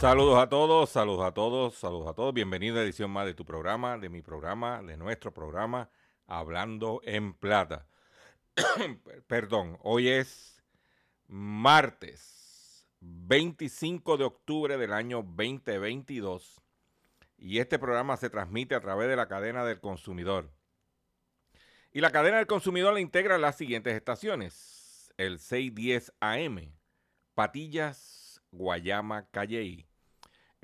[0.00, 2.34] Saludos a todos, saludos a todos, saludos a todos.
[2.34, 5.88] Bienvenido a edición más de tu programa, de mi programa, de nuestro programa,
[6.26, 7.86] Hablando en Plata.
[9.26, 10.62] Perdón, hoy es
[11.28, 16.60] martes 25 de octubre del año 2022
[17.38, 20.50] y este programa se transmite a través de la cadena del consumidor.
[21.94, 25.10] Y la cadena del consumidor la integra las siguientes estaciones.
[25.16, 26.74] El 610 AM,
[27.34, 29.86] Patillas, Guayama, Calley.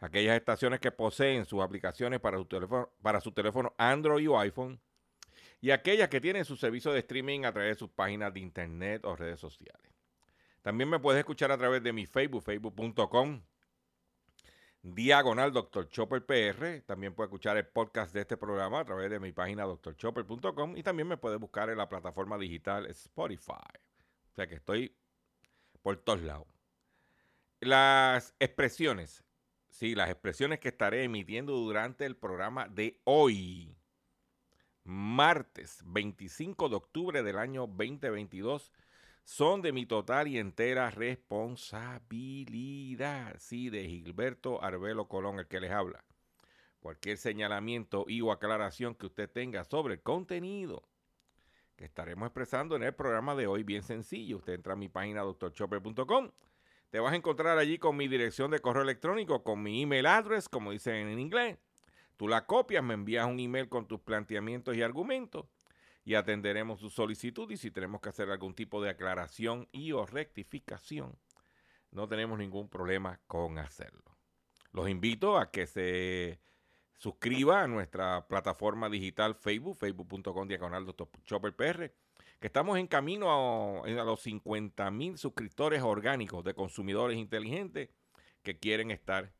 [0.00, 4.80] Aquellas estaciones que poseen sus aplicaciones para su teléfono, para su teléfono Android o iPhone
[5.60, 9.04] y aquellas que tienen su servicio de streaming a través de sus páginas de internet
[9.04, 9.92] o redes sociales.
[10.62, 13.42] También me puedes escuchar a través de mi Facebook, facebook.com,
[14.82, 15.88] diagonal Dr.
[15.88, 16.82] Chopper PR.
[16.86, 20.82] También puedes escuchar el podcast de este programa a través de mi página drchopper.com y
[20.82, 23.52] también me puedes buscar en la plataforma digital Spotify.
[23.52, 24.96] O sea que estoy
[25.82, 26.46] por todos lados.
[27.60, 29.24] Las expresiones,
[29.78, 33.76] sí, las expresiones que estaré emitiendo durante el programa de hoy,
[34.82, 38.72] martes 25 de octubre del año 2022,
[39.22, 43.36] son de mi total y entera responsabilidad.
[43.38, 46.04] Sí, de Gilberto Arbelo Colón, el que les habla.
[46.80, 50.82] Cualquier señalamiento y o aclaración que usted tenga sobre el contenido
[51.76, 54.38] que estaremos expresando en el programa de hoy, bien sencillo.
[54.38, 56.32] Usted entra a mi página doctorchopper.com.
[56.90, 60.48] Te vas a encontrar allí con mi dirección de correo electrónico, con mi email address,
[60.48, 61.58] como dicen en inglés.
[62.16, 65.46] Tú la copias, me envías un email con tus planteamientos y argumentos
[66.04, 70.06] y atenderemos su solicitud y si tenemos que hacer algún tipo de aclaración y o
[70.06, 71.18] rectificación,
[71.90, 74.16] no tenemos ningún problema con hacerlo.
[74.72, 76.40] Los invito a que se
[76.96, 81.08] suscriba a nuestra plataforma digital Facebook, facebook.com diagonal Dr.
[81.24, 81.54] Chopper
[82.40, 87.90] que estamos en camino a, los 50 mil suscriptores orgánicos de consumidores inteligentes
[88.42, 89.32] que quieren estar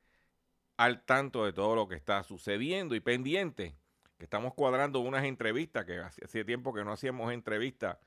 [0.77, 3.77] al tanto de todo lo que está sucediendo y pendiente,
[4.17, 7.99] que estamos cuadrando unas entrevistas, que hace, tiempo que no hacíamos entrevistas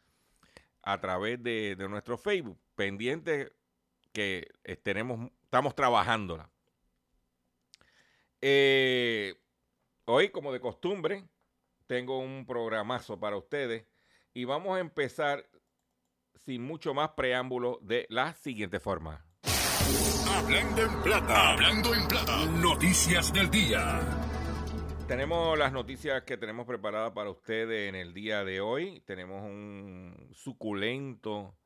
[0.81, 3.51] a través de, de nuestro Facebook, pendiente
[4.11, 6.49] que eh, tenemos, estamos trabajándola.
[8.41, 9.35] Eh,
[10.05, 11.25] hoy, como de costumbre,
[11.87, 13.85] tengo un programazo para ustedes
[14.33, 15.49] y vamos a empezar
[16.45, 19.25] sin mucho más preámbulo de la siguiente forma.
[20.29, 22.45] Hablando en plata, hablando en plata.
[22.45, 23.99] Noticias del día.
[25.07, 29.01] Tenemos las noticias que tenemos preparadas para ustedes en el día de hoy.
[29.01, 31.57] Tenemos un suculento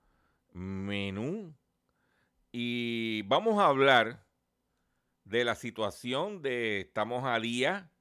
[0.52, 1.56] menú
[2.52, 4.26] y vamos a hablar
[5.26, 7.92] de la situación de estamos a día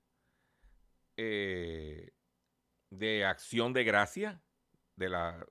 [1.16, 2.12] eh,
[2.90, 4.43] de acción de gracia,
[4.96, 5.46] de la,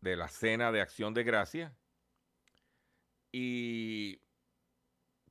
[0.00, 1.76] de la cena de acción de gracia.
[3.32, 4.20] Y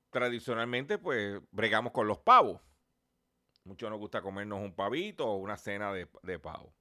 [0.10, 2.62] tradicionalmente, pues, bregamos con los pavos.
[3.64, 6.74] Muchos nos gusta comernos un pavito o una cena de, de pavo.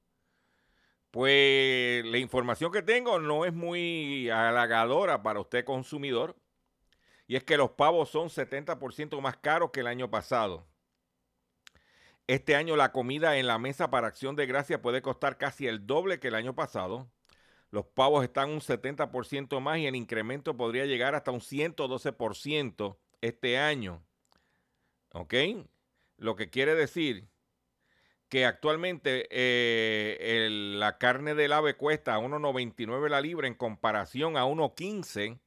[1.10, 6.36] Pues la información que tengo no es muy halagadora para usted consumidor.
[7.26, 10.68] Y es que los pavos son 70% más caros que el año pasado.
[12.28, 15.86] Este año la comida en la mesa para acción de gracia puede costar casi el
[15.86, 17.08] doble que el año pasado.
[17.70, 23.58] Los pavos están un 70% más y el incremento podría llegar hasta un 112% este
[23.58, 24.02] año.
[25.12, 25.34] ¿Ok?
[26.16, 27.28] Lo que quiere decir
[28.28, 34.46] que actualmente eh, la carne del ave cuesta a 1.99 la libra en comparación a
[34.46, 35.38] 1.15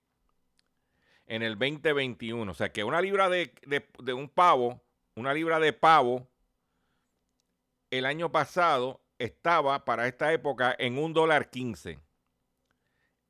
[1.27, 2.49] en el 2021.
[2.49, 4.81] O sea que una libra de un pavo,
[5.15, 6.29] una libra de pavo
[7.91, 11.99] el año pasado estaba para esta época en un dólar 15.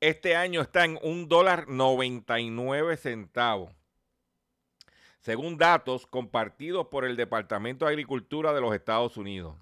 [0.02, 3.74] Este año está en un dólar 99 centavos.
[5.20, 9.56] Según datos compartidos por el Departamento de Agricultura de los Estados Unidos.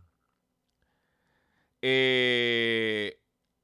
[1.81, 3.19] Eh,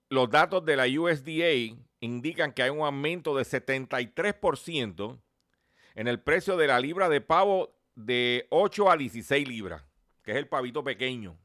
[0.09, 5.19] los datos de la USDA indican que hay un aumento de 73%
[5.95, 9.83] en el precio de la libra de pavo de 8 a 16 libras
[10.23, 11.37] que es el pavito pequeño,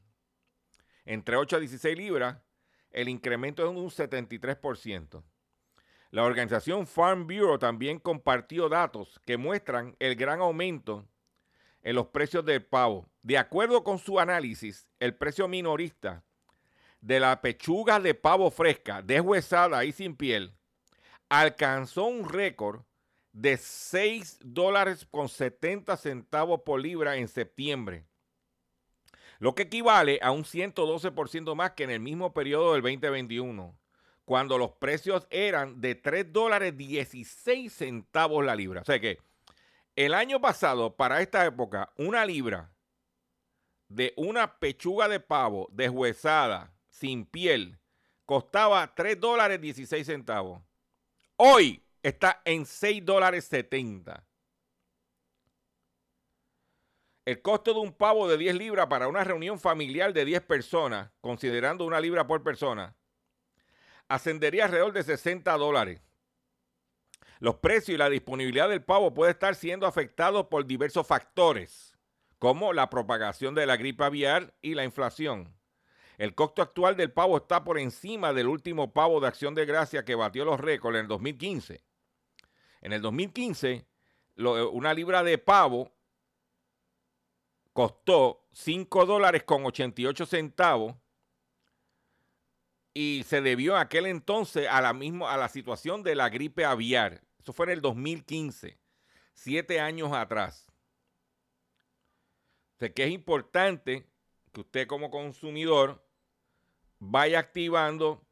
[1.05, 2.37] entre 8 a 16 libras,
[2.91, 5.23] el incremento es un 73%.
[6.11, 11.07] La organización Farm Bureau también compartió datos que muestran el gran aumento
[11.83, 13.07] en los precios del pavo.
[13.21, 16.23] De acuerdo con su análisis, el precio minorista
[17.01, 20.53] de la pechuga de pavo fresca, deshuesada y sin piel,
[21.29, 22.81] alcanzó un récord
[23.31, 28.08] de 6 dólares con 70 centavos por libra en septiembre,
[29.39, 33.77] lo que equivale a un 112% más que en el mismo periodo del 2021,
[34.25, 38.81] cuando los precios eran de 3 dólares 16 centavos la libra.
[38.81, 39.17] O sea que
[39.95, 42.71] el año pasado, para esta época, una libra
[43.87, 47.79] de una pechuga de pavo deshuesada, sin piel,
[48.25, 50.61] costaba 3 dólares 16 centavos.
[51.37, 54.23] Hoy está en 6 dólares 70.
[57.29, 61.11] El costo de un pavo de 10 libras para una reunión familiar de 10 personas,
[61.21, 62.95] considerando una libra por persona,
[64.07, 66.01] ascendería alrededor de 60 dólares.
[67.37, 71.95] Los precios y la disponibilidad del pavo puede estar siendo afectados por diversos factores,
[72.39, 75.55] como la propagación de la gripe aviar y la inflación.
[76.17, 80.03] El costo actual del pavo está por encima del último pavo de acción de gracia
[80.03, 81.83] que batió los récords en el 2015.
[82.81, 83.85] En el 2015,
[84.71, 85.93] una libra de pavo
[87.79, 90.97] costó 5 dólares con 88 centavos
[92.93, 96.65] y se debió en aquel entonces a la, misma, a la situación de la gripe
[96.65, 97.21] aviar.
[97.41, 98.77] Eso fue en el 2015,
[99.33, 100.67] siete años atrás.
[102.81, 104.05] O que es importante
[104.51, 106.05] que usted como consumidor
[106.97, 108.27] vaya activando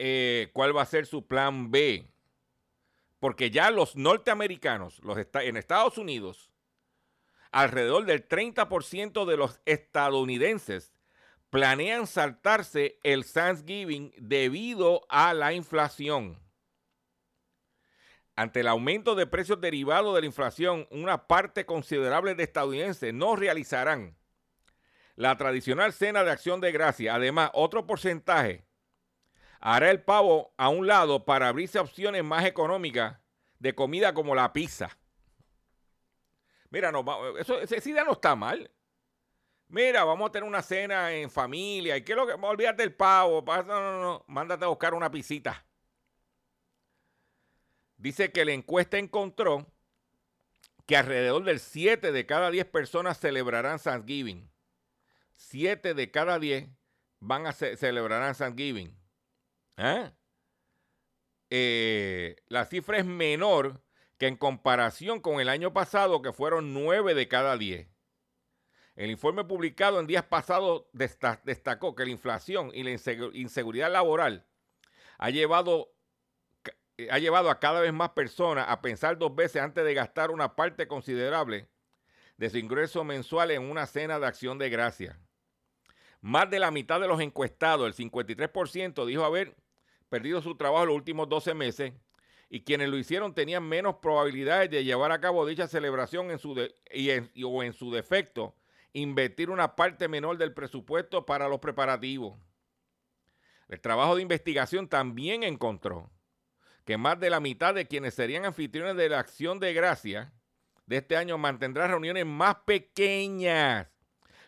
[0.00, 2.04] eh, cuál va a ser su plan B.
[3.20, 6.50] Porque ya los norteamericanos, los en Estados Unidos,
[7.52, 10.92] alrededor del 30% de los estadounidenses
[11.50, 16.38] planean saltarse el Thanksgiving debido a la inflación.
[18.36, 23.36] Ante el aumento de precios derivados de la inflación, una parte considerable de estadounidenses no
[23.36, 24.16] realizarán
[25.16, 27.16] la tradicional cena de acción de gracia.
[27.16, 28.64] Además, otro porcentaje
[29.60, 33.18] hará el pavo a un lado para abrirse opciones más económicas
[33.58, 34.96] de comida como la pizza.
[36.70, 37.04] Mira, no,
[37.36, 38.70] eso, esa no está mal.
[39.68, 41.96] Mira, vamos a tener una cena en familia.
[41.96, 42.32] ¿Y qué lo que?
[42.32, 43.44] Olvídate del pavo.
[43.46, 44.24] No, no, no.
[44.26, 45.64] Mándate a buscar una pisita.
[47.96, 49.66] Dice que la encuesta encontró
[50.86, 54.50] que alrededor del 7 de cada 10 personas celebrarán Thanksgiving.
[55.34, 56.68] 7 de cada 10
[57.20, 58.96] van a celebrarán Thanksgiving.
[59.76, 60.10] ¿Eh?
[61.50, 63.80] Eh, la cifra es menor
[64.20, 67.88] que en comparación con el año pasado, que fueron 9 de cada 10.
[68.94, 72.90] El informe publicado en días pasados destacó que la inflación y la
[73.32, 74.46] inseguridad laboral
[75.16, 75.94] ha llevado,
[77.10, 80.54] ha llevado a cada vez más personas a pensar dos veces antes de gastar una
[80.54, 81.70] parte considerable
[82.36, 85.18] de su ingreso mensual en una cena de acción de gracia.
[86.20, 89.56] Más de la mitad de los encuestados, el 53%, dijo haber
[90.10, 91.94] perdido su trabajo los últimos 12 meses
[92.52, 96.50] y quienes lo hicieron tenían menos probabilidades de llevar a cabo dicha celebración en su
[96.52, 98.56] o en su defecto,
[98.92, 102.36] invertir una parte menor del presupuesto para los preparativos.
[103.68, 106.10] El trabajo de investigación también encontró
[106.84, 110.32] que más de la mitad de quienes serían anfitriones de la acción de gracia
[110.86, 113.86] de este año mantendrá reuniones más pequeñas,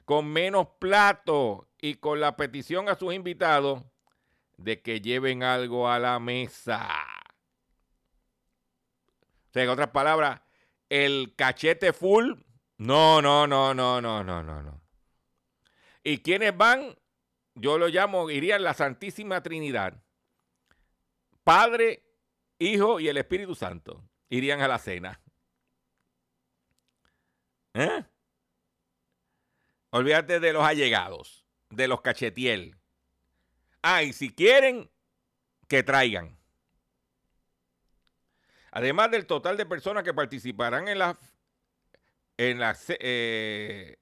[0.05, 3.85] con menos platos y con la petición a sus invitados
[4.57, 7.12] de que lleven algo a la mesa.
[9.53, 10.41] O sea, en otras palabras,
[10.89, 12.33] el cachete full.
[12.79, 14.81] No, no, no, no, no, no, no, no.
[16.03, 16.97] ¿Y quiénes van?
[17.55, 20.03] Yo lo llamo, irían la Santísima Trinidad.
[21.45, 22.03] Padre,
[22.59, 25.21] Hijo y el Espíritu Santo irían a la cena.
[27.75, 28.05] ¿Eh?
[29.91, 32.79] Olvídate de los allegados, de los cachetiel.
[33.83, 34.91] Ah, y si quieren,
[35.69, 36.39] que traigan.
[38.73, 41.17] Además del total de personas que participarán en la
[42.39, 43.99] en la, eh,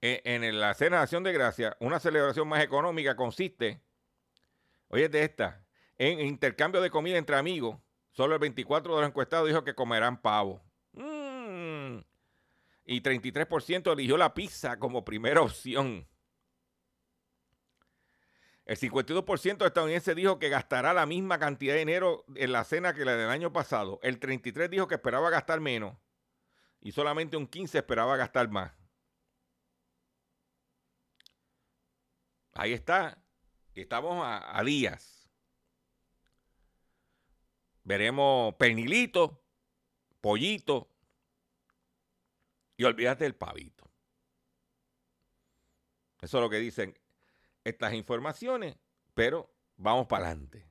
[0.00, 3.80] en la Cena de Acción de Gracia, una celebración más económica consiste,
[4.88, 5.64] oye de esta,
[5.98, 7.78] en intercambio de comida entre amigos.
[8.10, 10.62] Solo el 24 de los encuestados dijo que comerán pavo.
[10.92, 11.98] Mm.
[12.86, 16.06] Y 33% eligió la pizza como primera opción.
[18.66, 22.94] El 52% de estadounidenses dijo que gastará la misma cantidad de dinero en la cena
[22.94, 24.00] que la del año pasado.
[24.02, 25.96] El 33% dijo que esperaba gastar menos.
[26.80, 28.72] Y solamente un 15% esperaba gastar más.
[32.52, 33.22] Ahí está.
[33.74, 35.28] Estamos a, días.
[37.82, 39.44] Veremos pernilito,
[40.20, 40.88] pollito.
[42.76, 43.84] Y olvídate del pavito.
[46.22, 46.96] Eso es lo que dicen
[47.64, 48.76] estas informaciones,
[49.14, 50.66] pero vamos para adelante.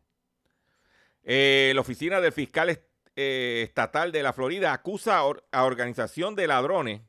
[1.23, 2.69] Eh, la oficina del fiscal
[3.15, 7.01] eh, estatal de la Florida acusa a organización de ladrones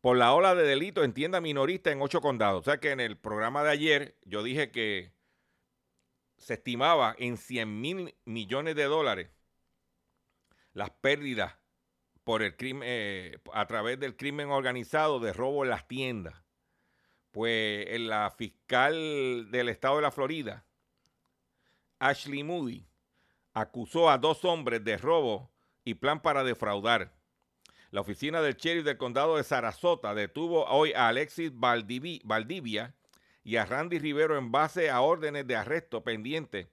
[0.00, 2.60] por la ola de delito en tienda minorista en ocho condados.
[2.60, 5.12] O sea que en el programa de ayer yo dije que
[6.36, 9.30] se estimaba en 100 mil millones de dólares
[10.72, 11.56] las pérdidas
[12.22, 16.43] por el crimen, eh, a través del crimen organizado de robo en las tiendas
[17.34, 20.64] pues la fiscal del estado de la Florida,
[21.98, 22.86] Ashley Moody,
[23.52, 25.50] acusó a dos hombres de robo
[25.84, 27.12] y plan para defraudar.
[27.90, 32.94] La oficina del sheriff del condado de Sarasota detuvo hoy a Alexis Valdivia
[33.42, 36.68] y a Randy Rivero en base a órdenes de arresto pendientes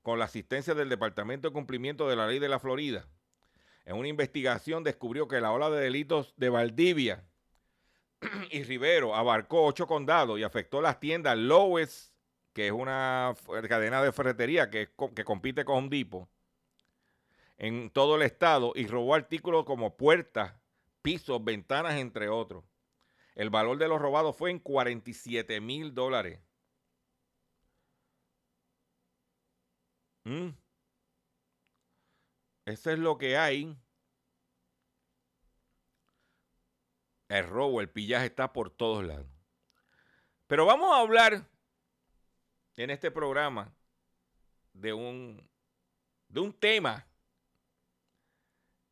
[0.00, 3.06] con la asistencia del Departamento de Cumplimiento de la Ley de la Florida.
[3.84, 7.22] En una investigación descubrió que la ola de delitos de Valdivia
[8.50, 12.14] y Rivero abarcó ocho condados y afectó las tiendas Lowe's,
[12.52, 13.34] que es una
[13.68, 16.28] cadena de ferretería que, que compite con Home Depot,
[17.58, 20.54] en todo el estado y robó artículos como puertas,
[21.02, 22.64] pisos, ventanas, entre otros.
[23.34, 26.40] El valor de los robados fue en 47 mil dólares.
[30.24, 30.50] Mm.
[32.66, 33.76] Eso es lo que hay.
[37.28, 39.26] El robo, el pillaje está por todos lados.
[40.46, 41.48] Pero vamos a hablar
[42.76, 43.74] en este programa
[44.72, 45.48] de un,
[46.28, 47.06] de un tema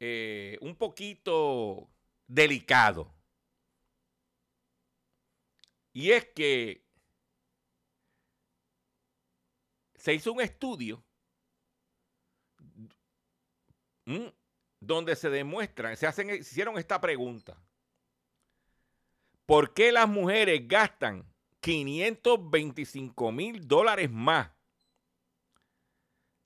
[0.01, 1.89] eh, un poquito
[2.27, 3.15] delicado.
[5.93, 6.85] Y es que
[9.95, 11.03] se hizo un estudio
[14.81, 17.57] donde se demuestra, se, hacen, se hicieron esta pregunta.
[19.47, 21.27] ¿Por qué las mujeres gastan
[21.61, 24.51] 525 mil dólares más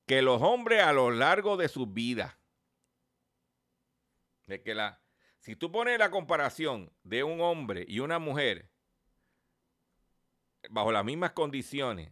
[0.07, 2.35] que los hombres a lo largo de sus vidas?
[4.47, 5.01] De que la,
[5.39, 8.69] si tú pones la comparación de un hombre y una mujer
[10.71, 12.11] bajo las mismas condiciones,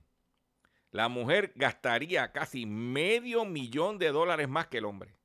[0.92, 5.16] la mujer gastaría casi medio millón de dólares más que el hombre.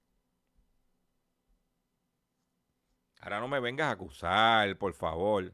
[3.21, 5.53] Ahora no me vengas a acusar, por favor.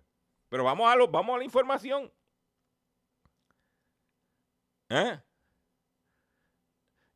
[0.50, 2.12] Pero vamos a, lo, vamos a la información.
[4.90, 5.20] ¿Eh?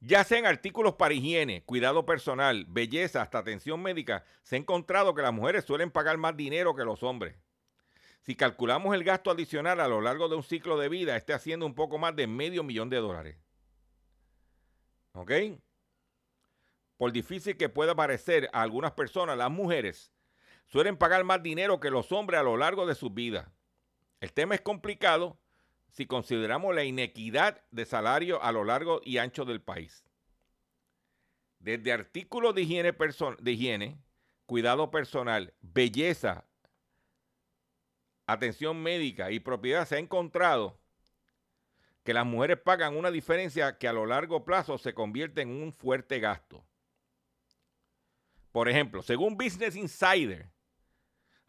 [0.02, 5.16] Ya sea en artículos para higiene, cuidado personal, belleza, hasta atención médica, se ha encontrado
[5.16, 7.38] que las mujeres suelen pagar más dinero que los hombres.
[8.20, 11.66] Si calculamos el gasto adicional a lo largo de un ciclo de vida, esté haciendo
[11.66, 13.38] un poco más de medio millón de dólares.
[15.14, 15.32] ¿Ok?
[16.98, 20.12] Por difícil que pueda parecer a algunas personas, las mujeres
[20.72, 23.48] suelen pagar más dinero que los hombres a lo largo de sus vidas.
[24.22, 25.38] El tema es complicado
[25.90, 30.06] si consideramos la inequidad de salario a lo largo y ancho del país.
[31.60, 33.98] Desde artículos de higiene, de higiene
[34.46, 36.46] cuidado personal, belleza,
[38.26, 40.80] atención médica y propiedad se ha encontrado
[42.04, 45.74] que las mujeres pagan una diferencia que a lo largo plazo se convierte en un
[45.74, 46.64] fuerte gasto.
[48.52, 50.51] Por ejemplo, según Business Insider,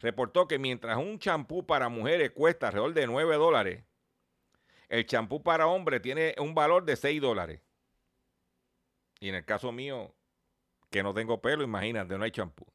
[0.03, 3.85] reportó que mientras un champú para mujeres cuesta alrededor de 9 dólares,
[4.89, 7.61] el champú para hombres tiene un valor de 6 dólares.
[9.21, 10.13] Y en el caso mío,
[10.91, 12.67] Que no tengo pelo, imagínate, no hay champú.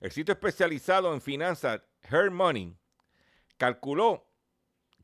[0.00, 2.76] El sitio especializado en finanzas, Her Money,
[3.56, 4.26] calculó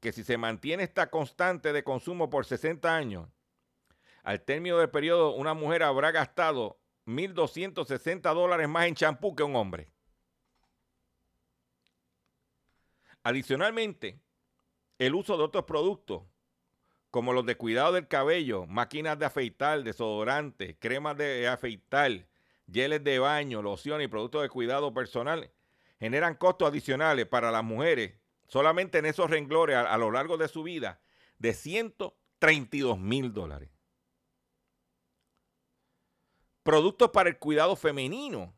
[0.01, 3.31] que si se mantiene esta constante de consumo por 60 años,
[4.23, 9.57] al término del periodo una mujer habrá gastado 1.260 dólares más en champú que un
[9.57, 9.94] hombre.
[13.25, 14.21] Adicionalmente,
[14.99, 16.23] el uso de otros productos,
[17.11, 22.29] como los de cuidado del cabello, máquinas de afeitar, desodorantes, cremas de afeitar,
[22.71, 25.51] geles de baño, lociones y productos de cuidado personal,
[25.99, 28.15] generan costos adicionales para las mujeres
[28.47, 31.01] solamente en esos renglones a, a lo largo de su vida
[31.39, 33.71] de 132 mil dólares.
[36.63, 38.55] Productos para el cuidado femenino.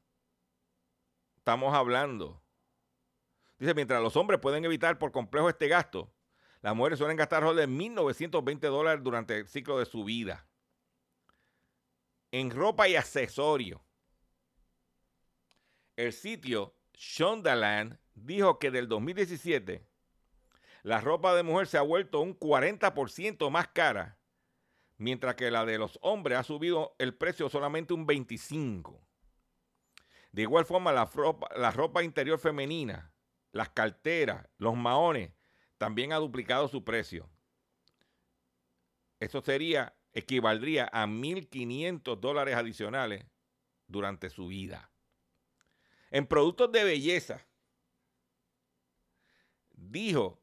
[1.37, 2.42] Estamos hablando.
[3.58, 6.12] Dice, mientras los hombres pueden evitar por complejo este gasto,
[6.60, 10.46] las mujeres suelen gastar alrededor de 1.920 dólares durante el ciclo de su vida.
[12.32, 13.80] En ropa y accesorios.
[15.96, 19.86] El sitio Shondaland dijo que del 2017
[20.82, 24.18] la ropa de mujer se ha vuelto un 40% más cara,
[24.98, 29.00] mientras que la de los hombres ha subido el precio solamente un 25%.
[30.32, 33.10] De igual forma, la ropa, la ropa interior femenina,
[33.56, 35.32] las carteras, los maones,
[35.78, 37.28] también ha duplicado su precio.
[39.18, 43.25] Eso sería, equivaldría a 1.500 dólares adicionales
[43.86, 44.90] durante su vida.
[46.10, 47.46] En productos de belleza,
[49.72, 50.40] dijo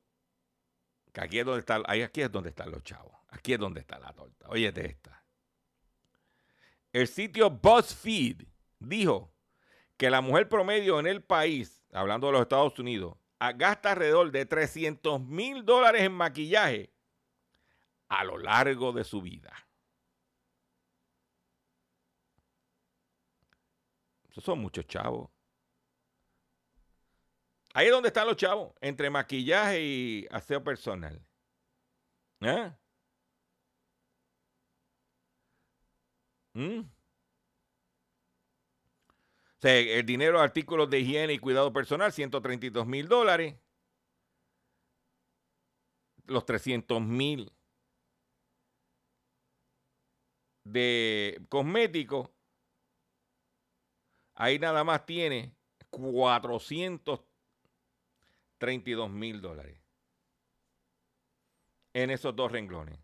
[1.12, 3.14] que aquí es donde está, aquí es donde están los chavos.
[3.30, 4.48] Aquí es donde está la torta.
[4.50, 5.24] Oye, de esta.
[6.92, 8.44] El sitio BuzzFeed
[8.80, 9.34] dijo
[9.98, 13.16] que la mujer promedio en el país, hablando de los Estados Unidos,
[13.56, 16.94] gasta alrededor de 300 mil dólares en maquillaje
[18.08, 19.54] a lo largo de su vida.
[24.30, 25.30] Esos son muchos chavos.
[27.74, 31.24] Ahí es donde están los chavos, entre maquillaje y aseo personal.
[32.42, 32.72] ¿Eh?
[36.54, 36.93] ¿Mm?
[39.64, 43.56] El dinero artículos de higiene y cuidado personal, 132 mil dólares.
[46.26, 47.52] Los 300 mil
[50.64, 52.30] de cosméticos.
[54.36, 55.56] Ahí nada más tiene
[55.90, 57.22] 400
[58.58, 59.78] 32 mil dólares
[61.94, 62.98] en esos dos renglones.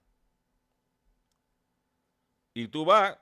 [2.54, 3.18] Y tú vas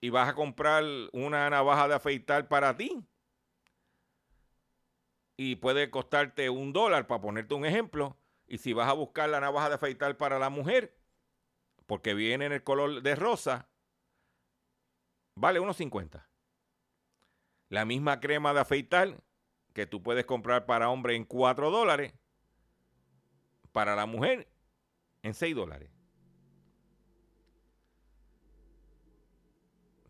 [0.00, 3.04] y vas a comprar una navaja de afeitar para ti.
[5.36, 8.16] Y puede costarte un dólar, para ponerte un ejemplo.
[8.46, 10.96] Y si vas a buscar la navaja de afeitar para la mujer,
[11.86, 13.68] porque viene en el color de rosa,
[15.34, 16.28] vale unos 50.
[17.68, 19.22] La misma crema de afeitar
[19.72, 22.14] que tú puedes comprar para hombre en 4 dólares,
[23.72, 24.48] para la mujer
[25.22, 25.95] en 6 dólares.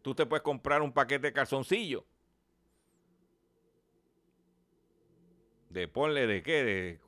[0.07, 2.07] Tú te puedes comprar un paquete de calzoncillo.
[5.69, 7.01] De ponle de qué, de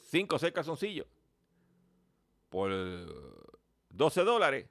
[0.00, 1.06] 5 o 6 calzoncillos.
[2.48, 2.70] Por
[3.90, 4.70] 12 dólares.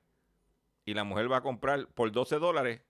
[0.85, 2.81] Y la mujer va a comprar por 12 dólares.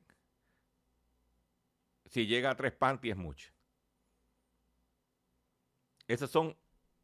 [2.06, 3.52] Si llega a tres panties es mucho.
[6.08, 6.56] Esos son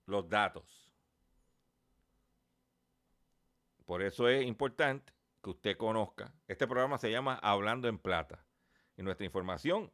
[0.05, 0.89] los datos.
[3.85, 6.33] Por eso es importante que usted conozca.
[6.47, 8.45] Este programa se llama Hablando en Plata.
[8.97, 9.91] Y nuestra información,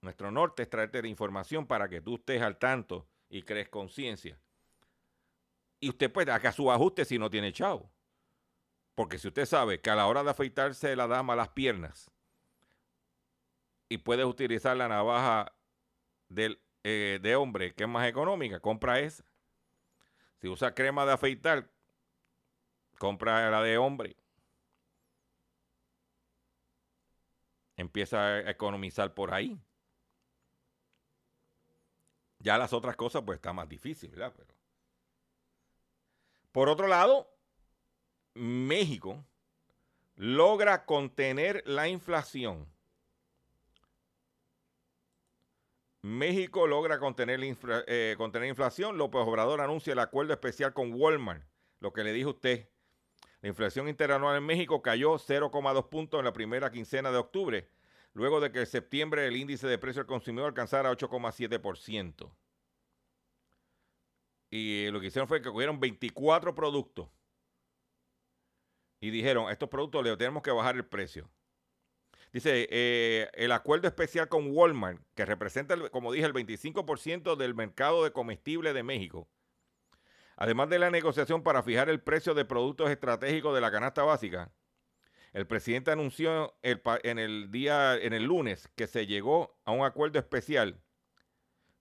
[0.00, 4.38] nuestro norte es traerte la información para que tú estés al tanto y crees conciencia.
[5.80, 7.90] Y usted puede haga su ajuste si no tiene chavo.
[8.94, 12.10] Porque si usted sabe que a la hora de afeitarse la dama las piernas
[13.88, 15.52] y puedes utilizar la navaja
[16.28, 19.24] del eh, de hombre que es más económica, compra esa.
[20.40, 21.73] Si usa crema de afeitar,
[22.98, 24.16] compra la de hombre.
[27.76, 29.58] Empieza a economizar por ahí.
[32.38, 34.32] Ya las otras cosas, pues está más difícil, ¿verdad?
[34.36, 34.54] Pero...
[36.52, 37.28] Por otro lado,
[38.34, 39.24] México
[40.16, 42.72] logra contener la inflación
[46.04, 48.98] México logra contener, la eh, contener inflación.
[48.98, 51.42] López Obrador anuncia el acuerdo especial con Walmart.
[51.80, 52.68] Lo que le dijo usted.
[53.44, 57.68] La inflación interanual en México cayó 0,2 puntos en la primera quincena de octubre,
[58.14, 62.34] luego de que en septiembre el índice de precio al consumidor alcanzara 8,7%.
[64.48, 67.10] Y lo que hicieron fue que cogieron 24 productos
[68.98, 71.28] y dijeron, estos productos le tenemos que bajar el precio.
[72.32, 78.04] Dice, eh, el acuerdo especial con Walmart, que representa, como dije, el 25% del mercado
[78.04, 79.28] de comestibles de México,
[80.36, 84.52] además de la negociación para fijar el precio de productos estratégicos de la canasta básica,
[85.32, 90.18] el presidente anunció en el día, en el lunes, que se llegó a un acuerdo
[90.18, 90.80] especial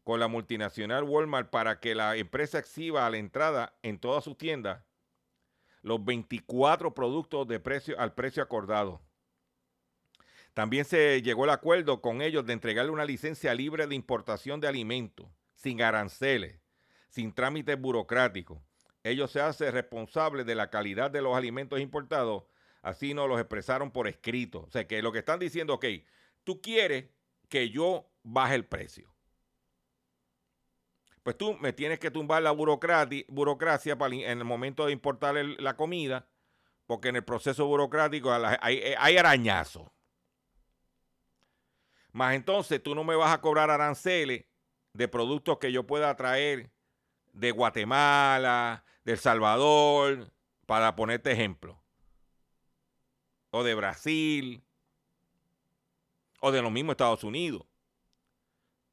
[0.04, 4.38] con la multinacional Walmart para que la empresa exhiba a la entrada en todas sus
[4.38, 4.84] tiendas
[5.84, 9.02] los 24 productos de precio al precio acordado.
[10.54, 14.68] También se llegó al acuerdo con ellos de entregarle una licencia libre de importación de
[14.68, 16.63] alimentos, sin aranceles,
[17.14, 18.58] sin trámites burocráticos.
[19.04, 22.46] Ellos se hacen responsables de la calidad de los alimentos importados,
[22.82, 24.62] así nos los expresaron por escrito.
[24.62, 25.86] O sea que lo que están diciendo, ok,
[26.44, 27.06] tú quieres
[27.50, 29.14] que yo baje el precio.
[31.22, 36.28] Pues tú me tienes que tumbar la burocracia, en el momento de importar la comida,
[36.88, 39.88] porque en el proceso burocrático hay, hay arañazos.
[42.12, 44.46] Más entonces tú no me vas a cobrar aranceles
[44.94, 46.73] de productos que yo pueda traer
[47.34, 50.32] de Guatemala, de El Salvador,
[50.66, 51.82] para ponerte ejemplo.
[53.50, 54.64] O de Brasil,
[56.40, 57.66] o de los mismos Estados Unidos.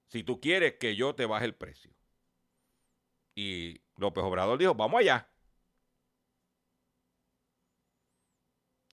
[0.08, 1.92] Si tú quieres que yo te baje el precio.
[3.34, 5.28] Y López Obrador dijo, vamos allá.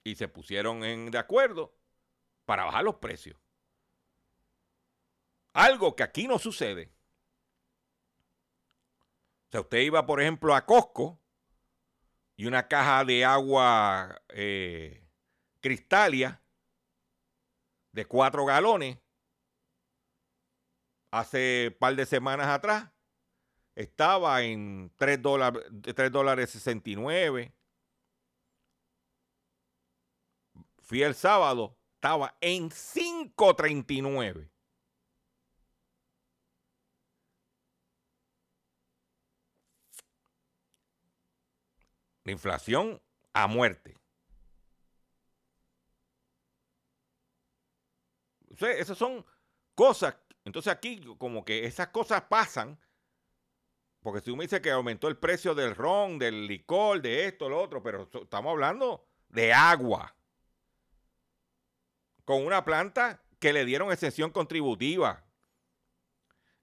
[0.03, 1.75] Y se pusieron en, de acuerdo
[2.45, 3.37] para bajar los precios.
[5.53, 6.96] Algo que aquí no sucede.
[9.47, 11.21] O sea, usted iba, por ejemplo, a Costco
[12.35, 15.07] y una caja de agua eh,
[15.61, 16.43] Cristalia
[17.93, 18.99] de cuatro galones
[21.11, 22.91] hace un par de semanas atrás
[23.77, 25.63] estaba en 3 dólares,
[25.95, 27.53] 3 dólares 69.
[30.79, 34.49] Fui el sábado, estaba en 5.39.
[42.27, 43.95] La inflación a muerte.
[48.59, 49.25] esas son
[49.73, 50.17] cosas.
[50.43, 52.77] Entonces aquí como que esas cosas pasan.
[54.01, 57.47] Porque si tú me dices que aumentó el precio del ron, del licor, de esto,
[57.47, 60.13] lo otro, pero estamos hablando de agua.
[62.25, 65.23] Con una planta que le dieron exención contributiva.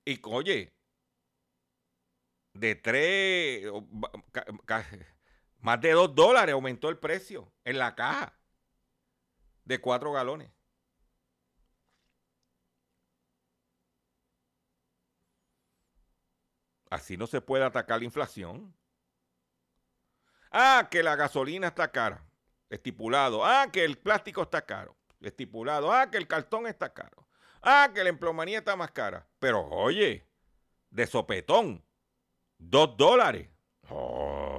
[0.04, 0.74] Y oye,
[2.52, 3.64] de tres,
[5.64, 8.38] más de 2 dólares aumentó el precio en la caja
[9.64, 10.52] de 4 galones.
[16.90, 18.76] Así no se puede atacar la inflación.
[20.50, 22.22] Ah, que la gasolina está cara,
[22.68, 23.42] estipulado.
[23.42, 25.90] Ah, que el plástico está caro, estipulado.
[25.90, 27.26] Ah, que el cartón está caro.
[27.62, 29.26] Ah, que la emplomanía está más cara.
[29.38, 30.28] Pero oye,
[30.90, 31.82] de sopetón,
[32.58, 33.48] 2 dólares.
[33.88, 34.53] Oh.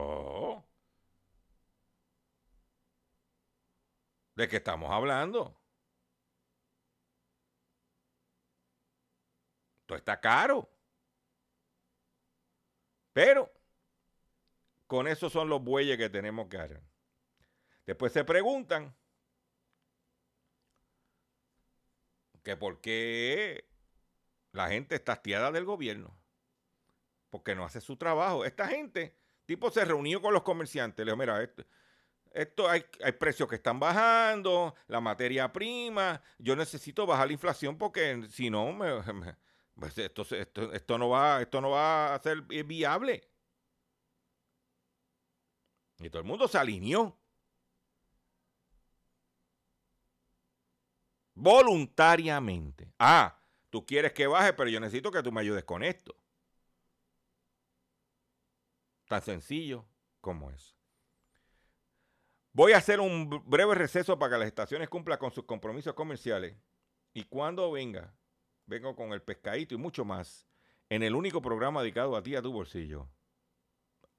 [4.36, 5.58] ¿De qué estamos hablando?
[9.86, 10.70] Todo está caro.
[13.14, 13.52] Pero
[14.88, 16.82] con eso son los bueyes que tenemos que hacer.
[17.86, 18.94] Después se preguntan
[22.44, 23.70] que por qué
[24.52, 26.16] la gente está hastiada del gobierno.
[27.30, 28.44] Porque no hace su trabajo.
[28.44, 31.06] Esta gente, tipo, se reunió con los comerciantes.
[31.06, 31.64] Le dijo, mira, esto,
[32.36, 32.84] esto hay,
[33.18, 38.78] precios que están bajando, la materia prima, yo necesito bajar la inflación porque si no,
[39.80, 40.24] pues esto,
[40.74, 43.26] esto, no va, esto no va a ser viable.
[46.00, 47.18] Y todo el mundo se alineó.
[51.36, 52.94] Voluntariamente.
[53.00, 56.14] Ah, tú quieres que baje, pero yo necesito que tú me ayudes con esto.
[59.08, 59.86] Tan sencillo
[60.20, 60.76] como eso.
[62.56, 66.56] Voy a hacer un breve receso para que las estaciones cumplan con sus compromisos comerciales.
[67.14, 68.16] Y cuando venga,
[68.66, 70.48] vengo con el pescadito y mucho más
[70.88, 73.10] en el único programa dedicado a ti, a tu bolsillo.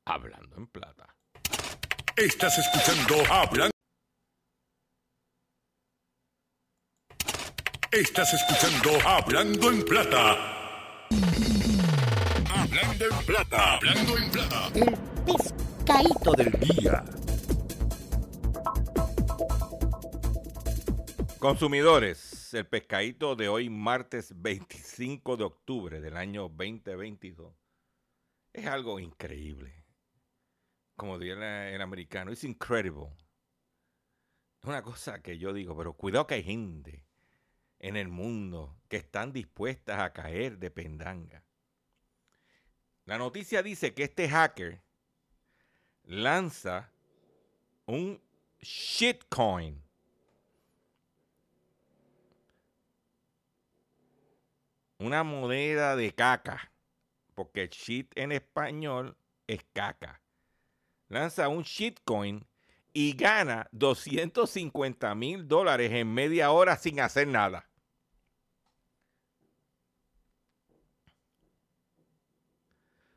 [0.05, 1.17] Hablando en plata.
[2.15, 3.71] Estás escuchando Hablando.
[7.91, 11.09] Estás escuchando Hablando en plata.
[12.55, 13.77] Hablando en plata.
[13.77, 14.71] Hablando en plata.
[14.75, 17.03] El pescadito del día.
[21.39, 27.55] Consumidores, el pescadito de hoy, martes 25 de octubre del año 2022,
[28.55, 29.85] es algo increíble.
[30.97, 33.15] Como diría el americano, es incredible.
[34.63, 37.05] Una cosa que yo digo, pero cuidado que hay gente
[37.81, 41.45] en el mundo que están dispuestas a caer de pendanga.
[43.05, 44.81] La noticia dice que este hacker
[46.05, 46.91] lanza
[47.85, 48.21] un
[48.59, 49.86] shitcoin.
[54.99, 56.73] Una moneda de caca.
[57.35, 60.23] Porque shit en español es caca.
[61.09, 62.47] Lanza un shitcoin
[62.93, 67.69] y gana 250 mil dólares en media hora sin hacer nada.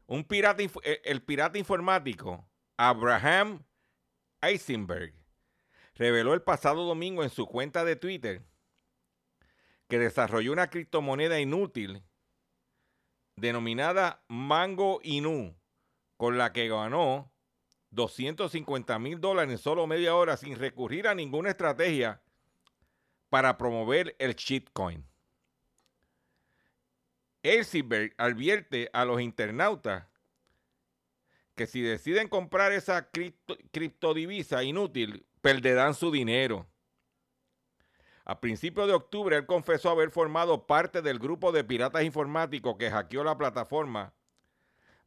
[0.06, 3.63] Un pirata, eh, el pirata informático Abraham
[4.42, 5.13] Eisenberg
[5.94, 8.42] reveló el pasado domingo en su cuenta de Twitter
[9.89, 12.04] que desarrolló una criptomoneda inútil
[13.36, 15.58] denominada Mango Inu,
[16.15, 17.32] con la que ganó
[17.91, 22.21] 250 mil dólares en solo media hora sin recurrir a ninguna estrategia
[23.30, 25.04] para promover el shitcoin.
[27.41, 30.06] Eisenberg advierte a los internautas
[31.56, 33.10] que si deciden comprar esa
[33.71, 36.69] criptodivisa inútil, perderán su dinero.
[38.30, 42.92] A principios de octubre, él confesó haber formado parte del grupo de piratas informáticos que
[42.92, 44.13] hackeó la plataforma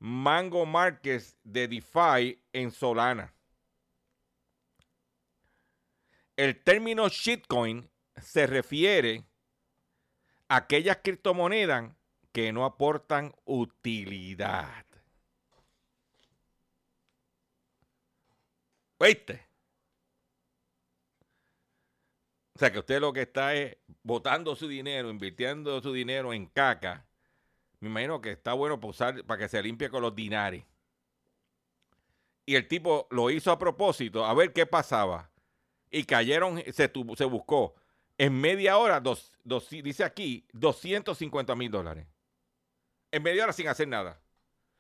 [0.01, 3.33] Mango Markets de DeFi en Solana.
[6.35, 7.89] El término shitcoin
[8.21, 9.23] se refiere
[10.49, 11.93] a aquellas criptomonedas
[12.33, 14.85] que no aportan utilidad.
[18.99, 19.53] ¿Viste?
[22.52, 26.47] O sea que usted lo que está es botando su dinero, invirtiendo su dinero en
[26.47, 27.05] caca.
[27.81, 30.65] Me imagino que está bueno para, usar, para que se limpie con los dinares.
[32.47, 35.29] Y el tipo lo hizo a propósito, a ver qué pasaba.
[35.91, 37.75] Y cayeron, se, se buscó
[38.17, 39.33] en media hora, dos,
[39.71, 42.07] dice aquí, 250 mil dólares.
[43.11, 44.21] En media hora sin hacer nada.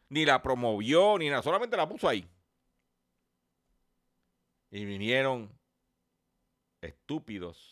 [0.09, 2.29] Ni la promovió, ni nada, solamente la puso ahí.
[4.71, 5.51] Y vinieron
[6.81, 7.71] estúpidos.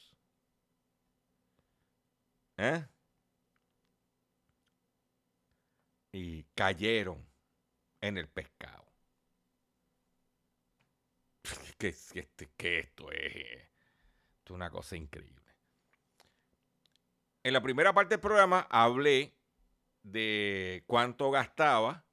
[2.63, 2.87] ¿Eh?
[6.13, 7.27] Y cayeron
[8.03, 8.87] en el pescado.
[11.79, 13.65] Que, este, que esto es, esto
[14.45, 15.41] es una cosa increíble.
[17.43, 19.35] En la primera parte del programa hablé
[20.03, 22.05] de cuánto gastaba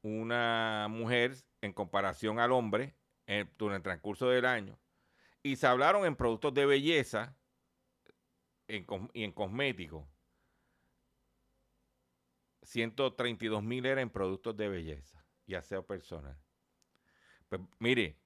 [0.00, 2.96] una mujer en comparación al hombre
[3.58, 4.78] durante el transcurso del año.
[5.42, 7.36] Y se hablaron en productos de belleza
[9.12, 10.08] y en cosméticos.
[12.62, 16.38] 132 mil era en productos de belleza y aseo personal.
[17.48, 18.18] Pues mire,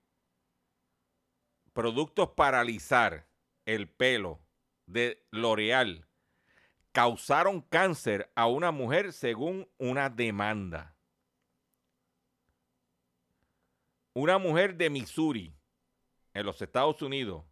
[1.72, 3.26] productos para alisar
[3.64, 4.40] el pelo
[4.86, 6.06] de L'Oreal
[6.92, 10.96] causaron cáncer a una mujer según una demanda.
[14.14, 15.54] Una mujer de Missouri,
[16.32, 17.44] en los Estados Unidos,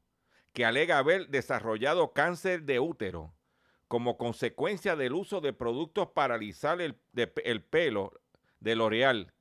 [0.55, 3.35] que alega haber desarrollado cáncer de útero
[3.89, 6.95] como consecuencia del uso de productos para alisar el,
[7.65, 8.19] pelo
[8.61, 9.35] de L'Oreal,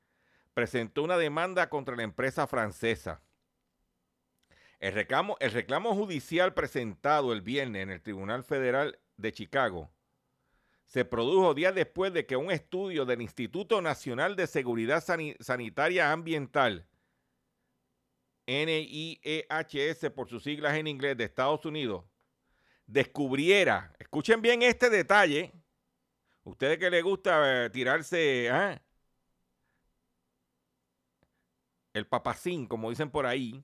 [0.53, 3.21] presentó una demanda contra la empresa francesa.
[4.79, 9.89] El reclamo, el reclamo judicial presentado el viernes en el Tribunal Federal de Chicago
[10.93, 15.03] se produjo días después de que un estudio del Instituto Nacional de Seguridad
[15.39, 16.85] Sanitaria Ambiental
[18.45, 22.03] NIEHS por sus siglas en inglés de Estados Unidos,
[22.85, 25.53] descubriera, escuchen bien este detalle,
[26.43, 28.81] ustedes que les gusta eh, tirarse ¿ah?
[31.93, 33.63] el papacín, como dicen por ahí,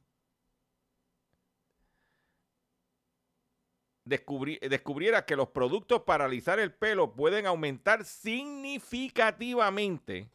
[4.05, 10.31] descubriera que los productos para alisar el pelo pueden aumentar significativamente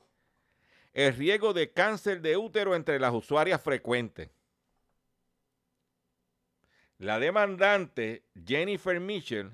[0.95, 4.31] el riesgo de cáncer de útero entre las usuarias frecuentes.
[6.99, 9.51] La demandante Jennifer Mitchell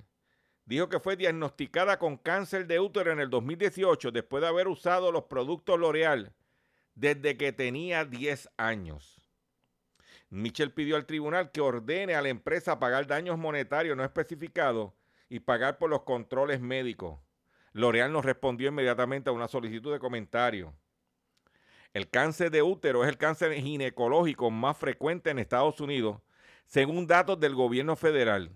[0.67, 5.11] dijo que fue diagnosticada con cáncer de útero en el 2018 después de haber usado
[5.11, 6.35] los productos L'Oreal
[6.95, 9.17] desde que tenía 10 años.
[10.29, 14.93] Mitchell pidió al tribunal que ordene a la empresa pagar daños monetarios no especificados
[15.31, 17.19] y pagar por los controles médicos.
[17.73, 20.75] L'Oreal nos respondió inmediatamente a una solicitud de comentario.
[21.93, 26.21] El cáncer de útero es el cáncer ginecológico más frecuente en Estados Unidos,
[26.65, 28.53] según datos del gobierno federal.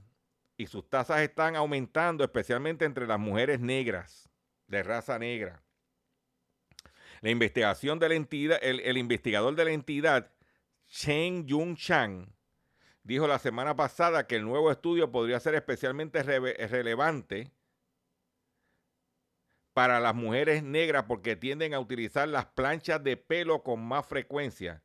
[0.56, 4.30] Y sus tasas están aumentando, especialmente entre las mujeres negras,
[4.68, 5.62] de raza negra.
[7.22, 10.30] La investigación de entidad, el, investigador de la entidad,
[10.86, 12.28] Chen Yung Chang,
[13.02, 17.50] dijo la semana pasada que el nuevo estudio podría ser especialmente relevante
[19.74, 24.82] para las mujeres negras porque tienden a utilizar las planchas de pelo con más frecuencia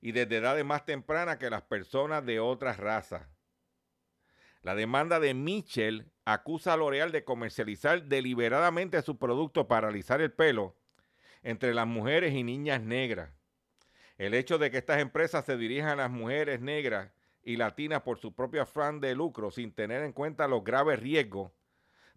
[0.00, 3.26] y desde edades más tempranas que las personas de otras razas.
[4.60, 10.32] La demanda de Mitchell acusa a L'Oreal de comercializar deliberadamente su producto para alisar el
[10.32, 10.76] pelo
[11.42, 13.30] entre las mujeres y niñas negras.
[14.18, 17.10] El hecho de que estas empresas se dirijan a las mujeres negras
[17.42, 21.52] y latinas por su propio afán de lucro sin tener en cuenta los graves riesgos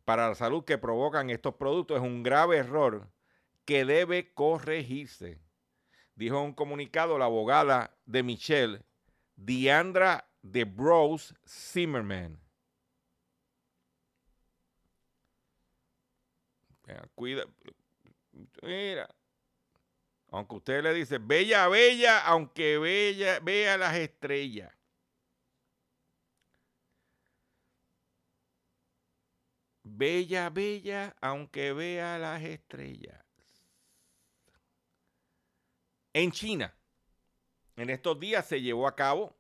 [0.10, 3.08] para la salud que provocan estos productos es un grave error
[3.64, 5.40] que debe corregirse,
[6.16, 8.82] dijo en un comunicado la abogada de Michelle,
[9.36, 12.42] Diandra de Bros Zimmerman.
[17.14, 17.46] Cuida,
[18.64, 19.16] mira,
[20.32, 24.79] aunque usted le dice, bella, bella, aunque bella, vea las estrellas.
[30.00, 33.22] Bella, bella, aunque vea las estrellas.
[36.14, 36.74] En China,
[37.76, 39.38] en estos días se llevó a cabo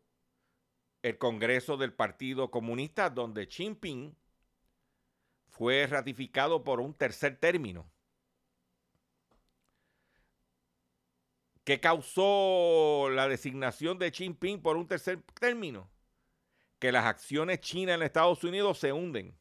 [1.01, 4.13] el Congreso del Partido Comunista, donde Xi Jinping
[5.47, 7.89] fue ratificado por un tercer término.
[11.63, 15.89] ¿Qué causó la designación de Xi Jinping por un tercer término?
[16.79, 19.39] Que las acciones chinas en Estados Unidos se hunden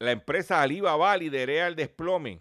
[0.00, 2.40] la empresa Alibaba lidera el desplome.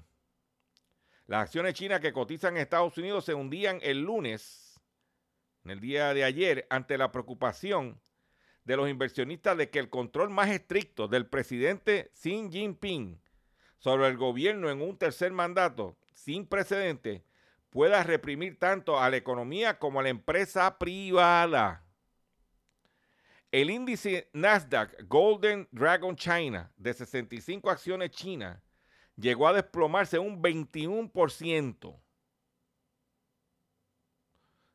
[1.28, 4.82] Las acciones chinas que cotizan en Estados Unidos se hundían el lunes,
[5.66, 8.00] en el día de ayer, ante la preocupación
[8.64, 13.22] de los inversionistas de que el control más estricto del presidente Xi Jinping
[13.78, 17.24] sobre el gobierno en un tercer mandato sin precedentes
[17.72, 21.84] pueda reprimir tanto a la economía como a la empresa privada.
[23.52, 28.62] El índice Nasdaq Golden Dragon China de 65 acciones chinas
[29.16, 32.00] llegó a desplomarse un 21%.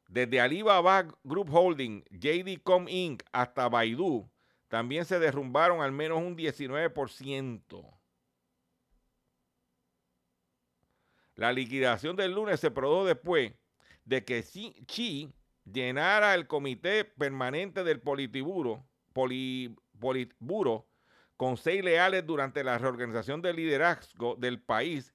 [0.08, 3.22] Desde Alibaba Group Holding, JD.com Inc.
[3.32, 4.28] hasta Baidu
[4.68, 7.98] también se derrumbaron al menos un 19%.
[11.36, 13.52] La liquidación del lunes se produjo después
[14.04, 15.32] de que Xi
[15.64, 18.86] llenara el comité permanente del Politburo,
[21.36, 25.14] con seis leales durante la reorganización del liderazgo del país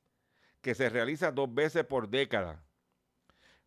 [0.62, 2.62] que se realiza dos veces por década.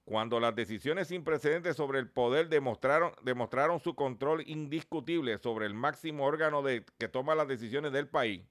[0.04, 5.74] Cuando las decisiones sin precedentes sobre el poder demostraron, demostraron su control indiscutible sobre el
[5.74, 8.42] máximo órgano de, que toma las decisiones del país,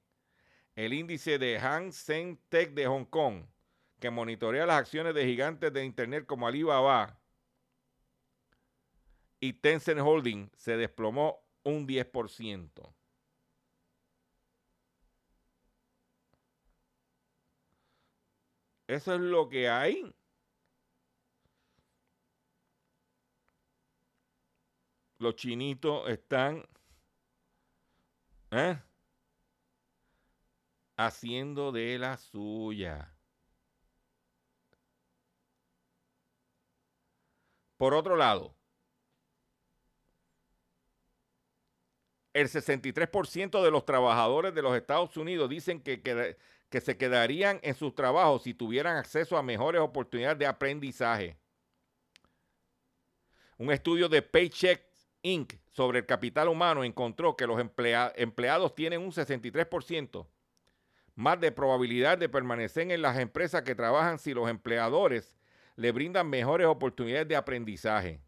[0.75, 3.43] el índice de Hang Seng Tech de Hong Kong,
[3.99, 7.20] que monitorea las acciones de gigantes de Internet como Alibaba,
[9.41, 12.93] y Tencent Holding se desplomó un 10%.
[18.87, 20.13] Eso es lo que hay.
[25.17, 26.63] Los chinitos están
[28.51, 28.79] ¿eh?
[30.97, 33.15] haciendo de la suya.
[37.77, 38.55] Por otro lado,
[42.33, 47.75] el 63% de los trabajadores de los Estados Unidos dicen que, que, se quedarían en
[47.75, 51.37] sus trabajos si tuvieran acceso a mejores oportunidades de aprendizaje.
[53.57, 54.83] Un estudio de Paycheck
[55.23, 55.53] Inc.
[55.71, 60.25] sobre el capital humano encontró que los empleados tienen un 63%
[61.15, 65.37] más de probabilidad de permanecer en las empresas que trabajan si los empleadores
[65.75, 68.21] le brindan mejores oportunidades de aprendizaje.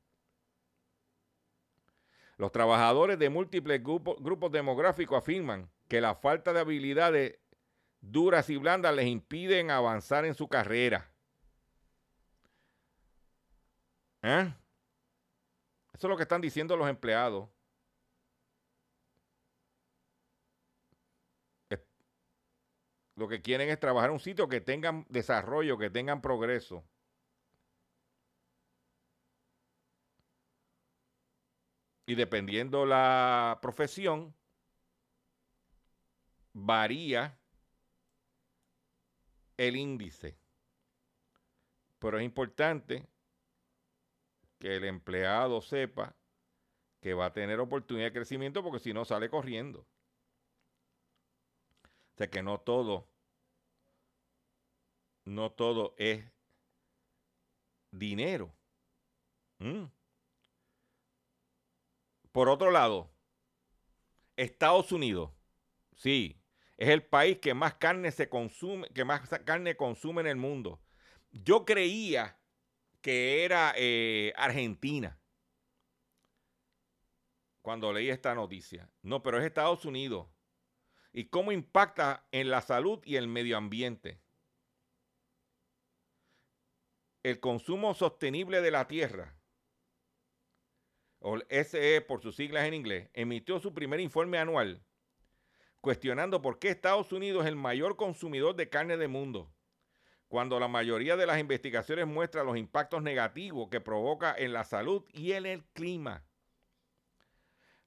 [2.37, 7.39] Los trabajadores de múltiples grupos, demográficos afirman que la falta de habilidades
[8.01, 11.11] duras y blandas les impiden avanzar en su carrera.
[14.23, 14.53] ¿Eh?
[15.93, 17.49] Eso es lo que están diciendo los empleados.
[23.15, 26.83] Lo que quieren es trabajar en un sitio que tengan desarrollo, que tengan progreso.
[32.13, 34.35] Y dependiendo la profesión,
[36.53, 37.39] varía
[39.57, 40.37] el índice.
[41.97, 43.09] Pero es importante
[44.59, 46.15] que el empleado sepa
[47.01, 49.79] que va a tener oportunidad de crecimiento porque si no sale corriendo.
[49.79, 49.87] O
[52.17, 53.09] sea que no todo,
[55.25, 56.23] no todo es
[57.89, 58.53] dinero.
[59.57, 60.02] Mm.
[62.33, 63.13] Por otro lado,
[64.35, 65.31] Estados Unidos,
[65.95, 66.41] sí,
[66.77, 70.81] es el país que más carne se consume, que más carne consume en el mundo.
[71.31, 72.39] Yo creía
[73.01, 75.19] que era eh, Argentina
[77.61, 78.89] cuando leí esta noticia.
[79.03, 80.27] No, pero es Estados Unidos.
[81.11, 84.19] ¿Y cómo impacta en la salud y el medio ambiente?
[87.21, 89.37] El consumo sostenible de la tierra
[91.23, 94.83] o SE por sus siglas en inglés, emitió su primer informe anual
[95.83, 99.51] cuestionando por qué Estados Unidos es el mayor consumidor de carne del mundo,
[100.29, 105.03] cuando la mayoría de las investigaciones muestra los impactos negativos que provoca en la salud
[105.11, 106.23] y en el clima.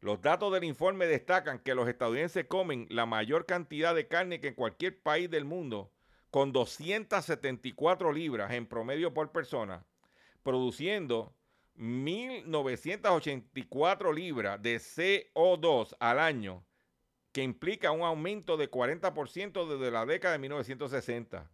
[0.00, 4.48] Los datos del informe destacan que los estadounidenses comen la mayor cantidad de carne que
[4.48, 5.90] en cualquier país del mundo,
[6.30, 9.86] con 274 libras en promedio por persona,
[10.42, 11.34] produciendo
[11.78, 16.64] 1.984 libras de CO2 al año,
[17.32, 21.50] que implica un aumento de 40% desde la década de 1960.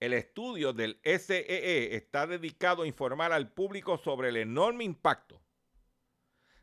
[0.00, 5.42] El estudio del SEE e está dedicado a informar al público sobre el enorme impacto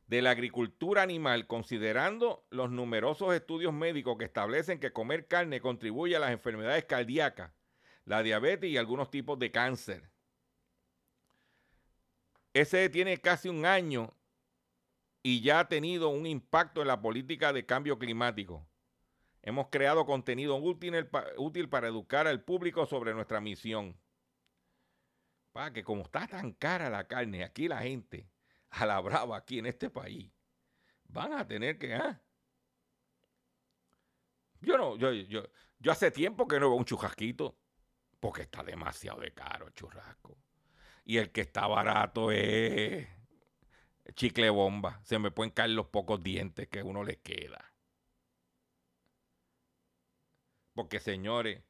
[0.08, 6.16] de la agricultura animal, considerando los numerosos estudios médicos que establecen que comer carne contribuye
[6.16, 7.52] a las enfermedades cardíacas,
[8.06, 10.10] la diabetes y algunos tipos de cáncer.
[12.58, 14.18] Ese tiene casi un año
[15.22, 18.68] y ya ha tenido un impacto en la política de cambio climático.
[19.44, 23.96] Hemos creado contenido útil, para educar al público sobre nuestra misión.
[25.52, 28.28] Para que como está tan cara la carne, aquí la gente,
[28.72, 30.32] a la brava aquí en este país,
[31.04, 31.94] van a tener que...
[31.94, 32.20] ¿ah?
[34.62, 35.44] Yo no, yo, yo,
[35.78, 37.60] yo hace tiempo que no veo un churrasquito,
[38.20, 40.47] porque está demasiado de caro el churrasco.
[41.08, 43.08] Y el que está barato es
[44.16, 45.00] chicle bomba.
[45.06, 47.74] Se me pueden caer los pocos dientes que uno le queda.
[50.74, 51.64] Porque señores,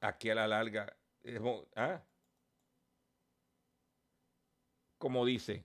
[0.00, 0.96] aquí a la larga,
[1.76, 2.02] ¿ah?
[4.98, 5.64] como dice,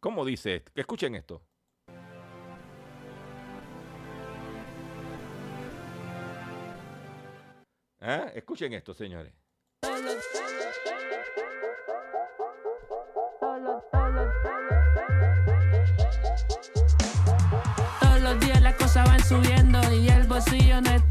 [0.00, 0.72] ¿cómo dice esto?
[0.72, 1.42] Que escuchen esto.
[8.00, 8.30] ¿Ah?
[8.34, 9.34] Escuchen esto, señores.
[19.28, 21.07] Subiendo y el bolsillo no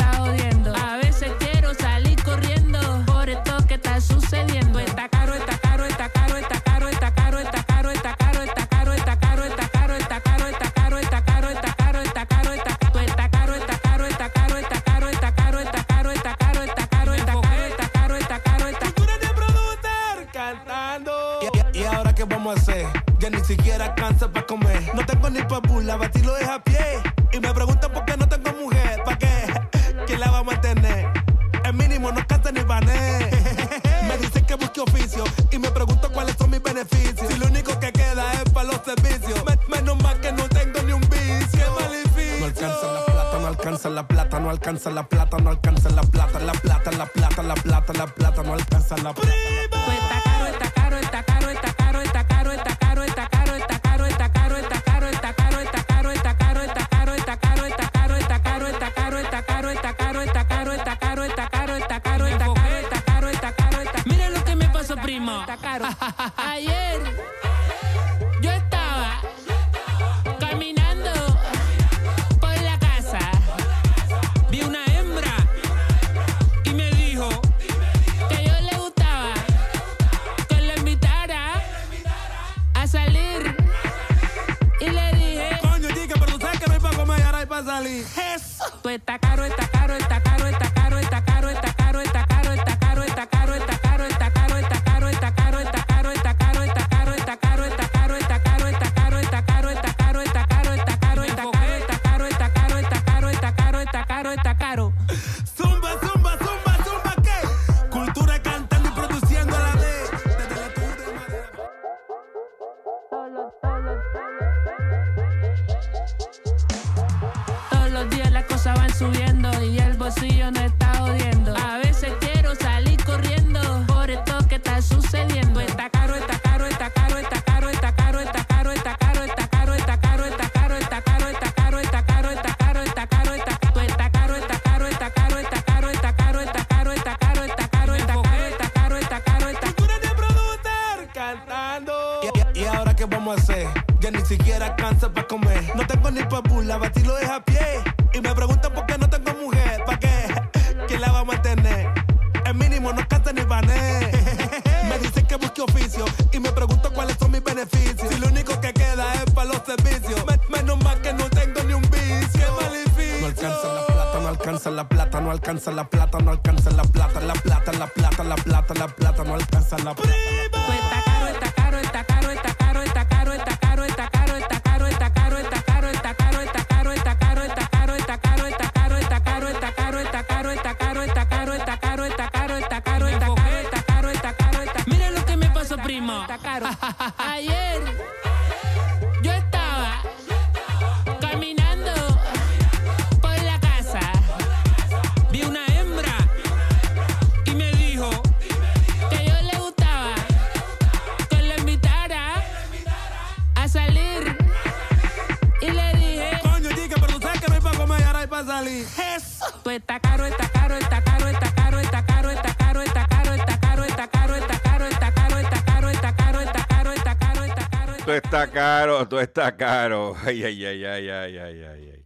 [209.77, 213.59] está caro, está caro, está caro, está caro, está caro, está caro, está caro, está
[213.59, 217.43] caro, está caro, está caro, está caro, está caro, está caro, está caro, está caro,
[217.43, 217.93] está caro.
[217.93, 220.15] Esto está caro, todo está caro.
[220.25, 222.05] Ay, ay, ay, ay, ay, ay, ay, ay.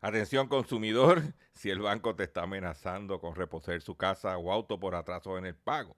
[0.00, 4.94] Atención consumidor, si el banco te está amenazando con reposer su casa o auto por
[4.94, 5.96] atraso en el pago.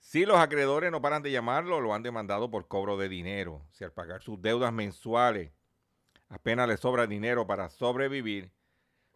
[0.00, 3.62] Si los acreedores no paran de llamarlo, lo han demandado por cobro de dinero.
[3.70, 5.52] Si al pagar sus deudas mensuales
[6.28, 8.50] apenas le sobra dinero para sobrevivir,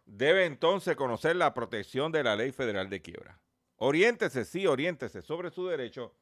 [0.05, 3.39] debe entonces conocer la protección de la ley federal de quiebra.
[3.77, 6.13] Oriéntese, sí, oriéntese sobre su derecho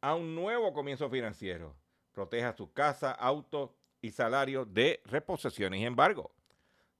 [0.00, 1.74] a un nuevo comienzo financiero.
[2.12, 6.34] Proteja su casa, auto y salario de reposiciones y embargo.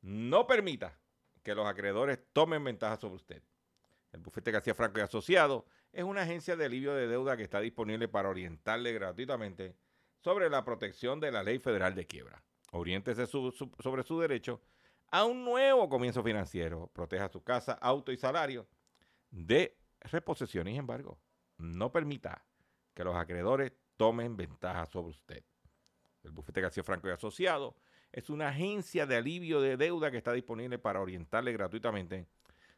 [0.00, 0.98] No permita
[1.42, 3.42] que los acreedores tomen ventaja sobre usted.
[4.12, 7.60] El bufete García Franco y Asociado es una agencia de alivio de deuda que está
[7.60, 9.74] disponible para orientarle gratuitamente
[10.20, 12.42] sobre la protección de la ley federal de quiebra.
[12.70, 14.60] Oriéntese sobre su derecho
[15.12, 16.90] a un nuevo comienzo financiero.
[16.92, 18.66] Proteja su casa, auto y salario
[19.30, 21.20] de reposiciones y embargo.
[21.58, 22.44] No permita
[22.94, 25.44] que los acreedores tomen ventaja sobre usted.
[26.24, 27.76] El bufete García Franco y Asociado
[28.10, 32.26] es una agencia de alivio de deuda que está disponible para orientarle gratuitamente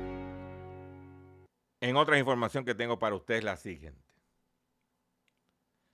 [1.81, 4.13] En otra información que tengo para usted es la siguiente.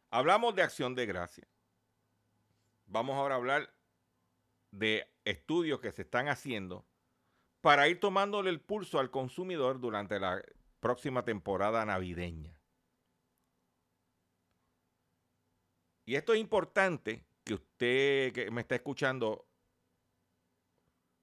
[0.09, 1.47] Hablamos de acción de gracia.
[2.85, 3.73] Vamos ahora a hablar
[4.71, 6.85] de estudios que se están haciendo
[7.61, 10.43] para ir tomándole el pulso al consumidor durante la
[10.81, 12.61] próxima temporada navideña.
[16.05, 19.47] Y esto es importante que usted que me está escuchando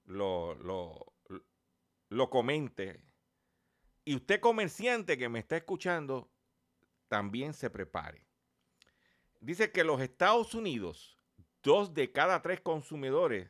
[0.05, 1.13] lo, lo,
[2.09, 3.01] lo comente.
[4.05, 6.29] Y usted comerciante que me está escuchando,
[7.07, 8.27] también se prepare.
[9.39, 11.17] Dice que los Estados Unidos,
[11.63, 13.49] dos de cada tres consumidores,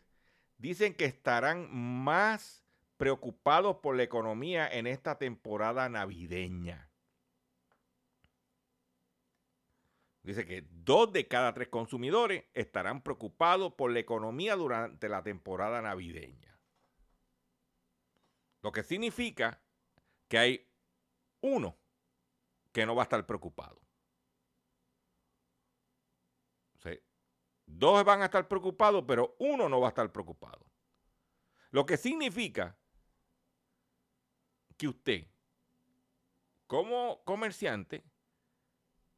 [0.58, 2.64] dicen que estarán más
[2.96, 6.90] preocupados por la economía en esta temporada navideña.
[10.24, 15.82] Dice que dos de cada tres consumidores estarán preocupados por la economía durante la temporada
[15.82, 16.58] navideña.
[18.64, 19.62] Lo que significa
[20.38, 20.68] hay
[21.42, 21.78] uno
[22.72, 23.86] que no va a estar preocupado.
[27.68, 30.66] Dos van a estar preocupados, pero uno no va a estar preocupado.
[31.72, 32.78] Lo que significa
[34.78, 35.28] que usted,
[36.68, 38.04] como comerciante,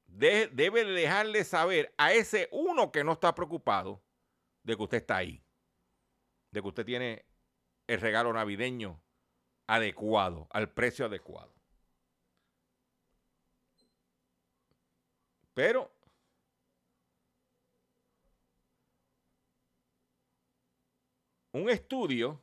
[0.06, 4.02] de- debe dejarle saber a ese uno que no está preocupado
[4.64, 5.44] de que usted está ahí,
[6.52, 7.26] de que usted tiene
[7.88, 9.02] el regalo navideño
[9.68, 11.54] adecuado, al precio adecuado.
[15.54, 15.92] Pero
[21.52, 22.40] un estudio,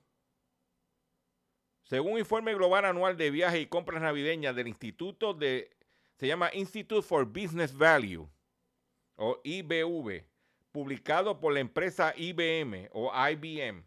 [1.85, 5.71] según un informe global anual de viajes y compras navideñas del Instituto de,
[6.17, 8.29] se llama Institute for Business Value,
[9.17, 10.25] o IBV,
[10.73, 13.85] publicado por la empresa IBM o IBM,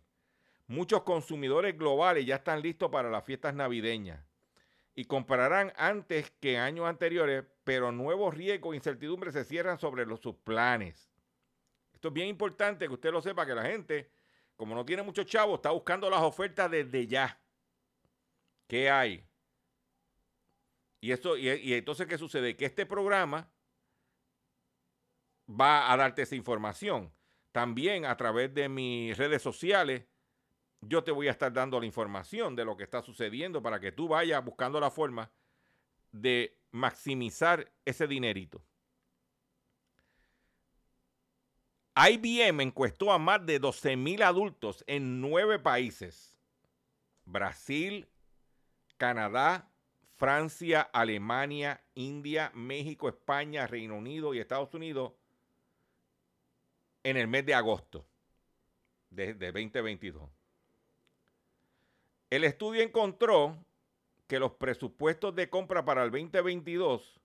[0.68, 4.24] muchos consumidores globales ya están listos para las fiestas navideñas
[4.93, 10.20] y comprarán antes que años anteriores, pero nuevos riesgos e incertidumbres se cierran sobre los,
[10.20, 11.11] sus planes.
[11.93, 14.09] Esto es bien importante que usted lo sepa, que la gente,
[14.55, 17.39] como no tiene muchos chavos, está buscando las ofertas desde ya.
[18.68, 19.24] ¿Qué hay?
[20.99, 22.55] Y, eso, y, y entonces, ¿qué sucede?
[22.55, 23.51] Que este programa
[25.47, 27.13] va a darte esa información.
[27.51, 30.05] También a través de mis redes sociales,
[30.82, 33.91] yo te voy a estar dando la información de lo que está sucediendo para que
[33.91, 35.32] tú vayas buscando la forma
[36.11, 38.61] de maximizar ese dinerito.
[41.95, 46.38] IBM encuestó a más de 12 mil adultos en nueve países.
[47.25, 48.07] Brasil,
[48.97, 49.69] Canadá,
[50.15, 55.13] Francia, Alemania, India, México, España, Reino Unido y Estados Unidos
[57.03, 58.05] en el mes de agosto
[59.09, 60.36] de, 2022.
[62.30, 63.57] El estudio encontró
[64.28, 67.21] que los presupuestos de compra para el 2022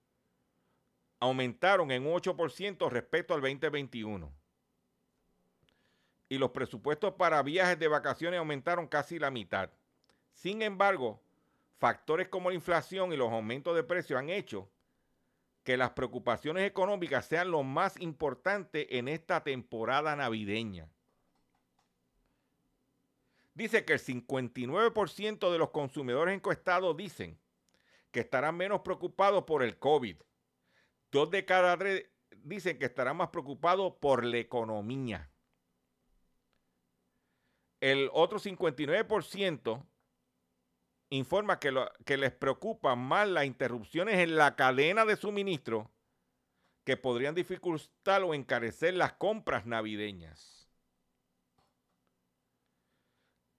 [1.19, 4.33] aumentaron en un 8% respecto al 2021.
[6.29, 9.71] Y los presupuestos para viajes de vacaciones aumentaron casi la mitad.
[10.33, 11.21] Sin embargo,
[11.79, 14.71] factores como la inflación y los aumentos de precios han hecho
[15.65, 20.89] que las preocupaciones económicas sean lo más importante en esta temporada navideña.
[23.55, 27.39] Dice que el 59% de los consumidores encuestados dicen
[28.11, 30.17] que estarán menos preocupados por el COVID.
[31.11, 35.31] Dos de cada tres dicen que estarán más preocupados por la economía.
[37.81, 39.87] El otro 59%
[41.11, 41.75] informa que,
[42.07, 45.91] que les preocupa más las interrupciones en la cadena de suministro
[46.85, 50.62] que podrían dificultar o encarecer las compras navideñas.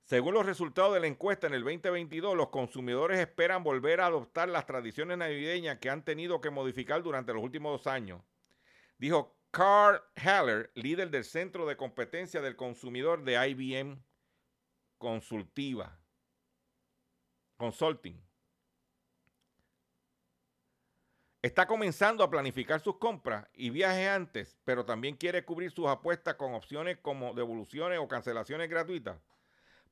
[0.03, 4.49] Según los resultados de la encuesta en el 2022, los consumidores esperan volver a adoptar
[4.49, 8.21] las tradiciones navideñas que han tenido que modificar durante los últimos dos años.
[8.97, 14.03] Dijo Carl Haller, líder del Centro de Competencia del Consumidor de IBM
[14.97, 15.97] Consultiva.
[17.55, 18.21] Consulting.
[21.41, 26.35] Está comenzando a planificar sus compras y viajes antes, pero también quiere cubrir sus apuestas
[26.35, 29.17] con opciones como devoluciones o cancelaciones gratuitas.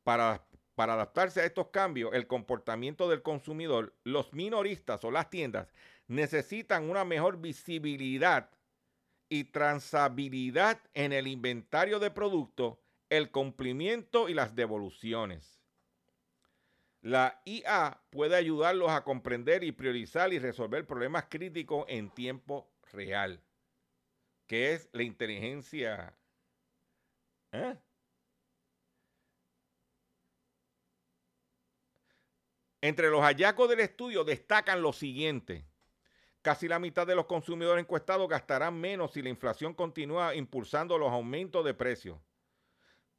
[0.04, 5.68] Para, para adaptarse a estos cambios, el comportamiento del consumidor, los minoristas o las tiendas
[6.08, 8.50] necesitan una mejor visibilidad
[9.30, 12.80] y transabilidad en el inventario de productos,
[13.10, 15.62] el cumplimiento y las devoluciones.
[17.02, 23.42] La IA puede ayudarlos a comprender y priorizar y resolver problemas críticos en tiempo real,
[24.48, 26.16] que es la inteligencia.
[27.54, 27.78] ¿eh?
[32.82, 35.68] Entre los hallazgos del estudio destacan lo siguiente.
[36.42, 41.12] Casi la mitad de los consumidores encuestados gastarán menos si la inflación continúa impulsando los
[41.12, 42.20] aumentos de precios.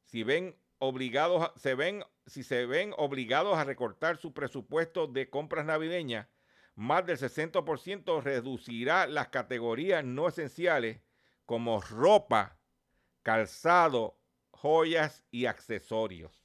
[0.03, 5.65] Si ven obligados, se ven, si se ven obligados a recortar su presupuesto de compras
[5.65, 6.27] navideñas,
[6.75, 10.99] más del 60% reducirá las categorías no esenciales
[11.45, 12.59] como ropa,
[13.21, 14.19] calzado,
[14.51, 16.42] joyas y accesorios.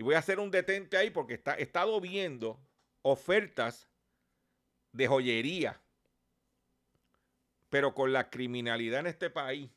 [0.00, 2.58] Y voy a hacer un detente ahí porque está, he estado viendo
[3.02, 3.86] ofertas
[4.92, 5.78] de joyería,
[7.68, 9.70] pero con la criminalidad en este país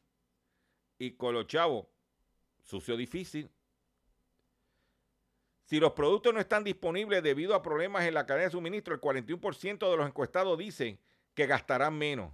[0.98, 1.88] y con los chavos,
[2.64, 3.52] sucio difícil.
[5.66, 9.02] Si los productos no están disponibles debido a problemas en la cadena de suministro, el
[9.02, 11.02] 41% de los encuestados dicen
[11.34, 12.32] que gastarán menos.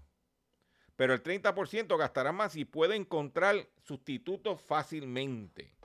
[0.96, 5.79] Pero el 30% gastará más y puede encontrar sustitutos fácilmente.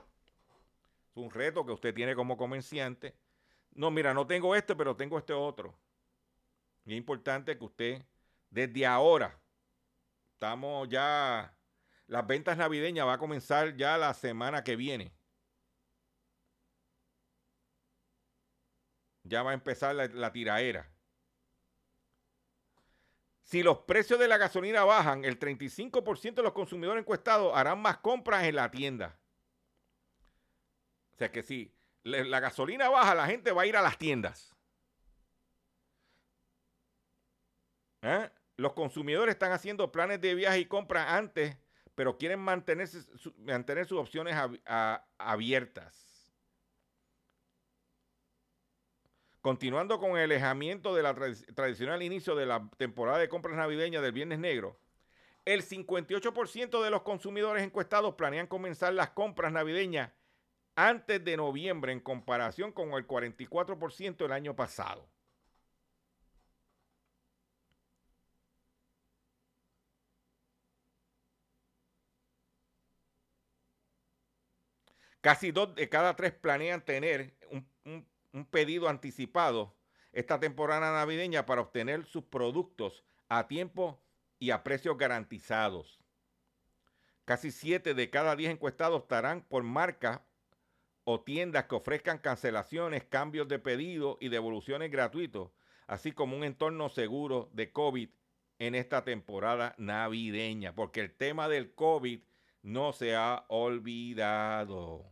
[1.15, 3.15] Es un reto que usted tiene como comerciante.
[3.71, 5.73] No, mira, no tengo este, pero tengo este otro.
[6.85, 8.05] Y es importante que usted,
[8.49, 9.39] desde ahora,
[10.33, 11.55] estamos ya
[12.07, 15.13] las ventas navideñas va a comenzar ya la semana que viene.
[19.23, 20.91] Ya va a empezar la, la tiraera.
[23.41, 27.97] Si los precios de la gasolina bajan, el 35% de los consumidores encuestados harán más
[27.97, 29.17] compras en la tienda.
[31.15, 34.53] O sea que si la gasolina baja, la gente va a ir a las tiendas.
[38.01, 38.29] ¿Eh?
[38.57, 41.57] Los consumidores están haciendo planes de viaje y compra antes
[41.95, 44.35] pero quieren mantener sus opciones
[45.17, 46.27] abiertas.
[49.41, 51.05] Continuando con el alejamiento del
[51.55, 54.77] tradicional inicio de la temporada de compras navideñas del Viernes Negro,
[55.45, 60.11] El 58% de los consumidores encuestados planean comenzar las compras navideñas
[60.75, 65.07] antes de noviembre en comparación con el 44% el año pasado.
[75.21, 79.75] Casi dos de cada tres planean tener un, un pedido anticipado
[80.11, 83.99] esta temporada navideña para obtener sus productos a tiempo
[84.37, 85.99] y a precios garantizados.
[87.25, 90.21] Casi 7 de cada 10 encuestados estarán por marcas
[91.05, 95.51] o tiendas que ofrezcan cancelaciones, cambios de pedido y devoluciones gratuitos,
[95.87, 98.09] así como un entorno seguro de COVID
[98.59, 102.19] en esta temporada navideña, porque el tema del COVID
[102.63, 105.05] no se ha olvidado.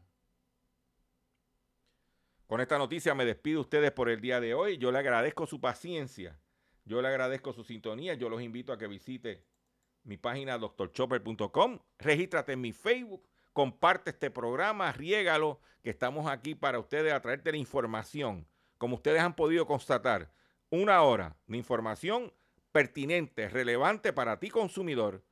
[2.47, 4.77] Con esta noticia me despido ustedes por el día de hoy.
[4.77, 6.37] Yo le agradezco su paciencia
[6.85, 8.13] yo le agradezco su sintonía.
[8.13, 9.43] Yo los invito a que visite
[10.03, 11.79] mi página doctorchopper.com.
[11.99, 13.23] Regístrate en mi Facebook.
[13.53, 18.47] Comparte este programa, riégalo, que estamos aquí para ustedes a traerte la información.
[18.79, 20.31] Como ustedes han podido constatar,
[20.69, 22.33] una hora de información
[22.71, 25.23] pertinente, relevante para ti consumidor,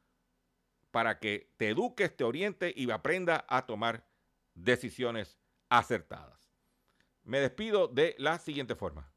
[0.92, 4.06] para que te eduques, te oriente y aprenda a tomar
[4.54, 6.54] decisiones acertadas.
[7.24, 9.12] Me despido de la siguiente forma.